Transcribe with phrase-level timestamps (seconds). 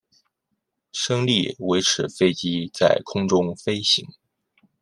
[0.91, 4.03] 升力维持飞机在空中飞行。